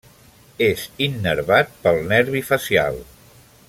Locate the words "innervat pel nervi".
1.09-2.45